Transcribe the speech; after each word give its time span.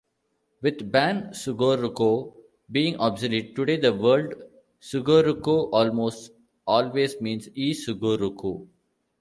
With 0.63 0.91
"ban-sugoroku" 0.91 2.33
being 2.71 2.97
obsolete, 2.97 3.55
today 3.55 3.77
the 3.77 3.93
word 3.93 4.49
"sugoroku" 4.81 5.69
almost 5.71 6.31
always 6.65 7.21
means 7.21 7.47
"e-sugoroku". 7.53 8.67